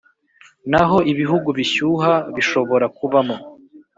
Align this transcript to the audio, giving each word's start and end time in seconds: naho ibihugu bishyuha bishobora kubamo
naho 0.71 0.97
ibihugu 1.11 1.49
bishyuha 1.57 2.11
bishobora 2.35 2.85
kubamo 2.97 3.37